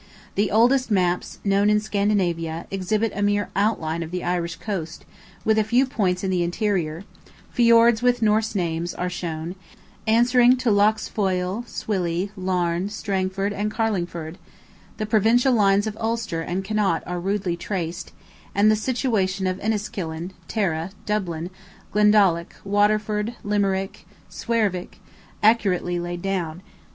The 0.33 0.49
oldest 0.49 0.89
maps, 0.89 1.37
known 1.45 1.69
in 1.69 1.79
Scandinavia, 1.79 2.65
exhibit 2.71 3.11
a 3.15 3.21
mere 3.21 3.49
outline 3.55 4.01
of 4.01 4.09
the 4.09 4.23
Irish 4.23 4.55
coast, 4.55 5.05
with 5.45 5.59
a 5.59 5.63
few 5.63 5.85
points 5.85 6.23
in 6.23 6.31
the 6.31 6.41
interior; 6.41 7.03
fiords, 7.51 8.01
with 8.01 8.19
Norse 8.23 8.55
names, 8.55 8.95
are 8.95 9.11
shown, 9.11 9.53
answering 10.07 10.57
to 10.57 10.71
Loughs 10.71 11.07
Foyle, 11.07 11.63
Swilly, 11.67 12.31
Larne, 12.35 12.87
Strang_ford_, 12.89 13.53
and 13.53 13.69
Carling_ford_; 13.71 14.37
the 14.97 15.05
Provincial 15.05 15.53
lines 15.53 15.85
of 15.85 15.95
Ulster 15.99 16.41
and 16.41 16.61
of 16.61 16.63
Connaught 16.65 17.03
are 17.05 17.19
rudely 17.19 17.55
traced; 17.55 18.11
and 18.55 18.71
the 18.71 18.75
situation 18.75 19.45
of 19.45 19.59
Enniskillen, 19.59 20.31
Tara, 20.47 20.89
Dublin, 21.05 21.51
Glendaloch, 21.93 22.55
Water_ford_, 22.65 23.35
Limer_ick_, 23.45 23.75
and 23.83 23.93
Swer_wick_, 24.31 24.89
accurately 25.43 25.99
laid 25.99 26.23
down. 26.23 26.63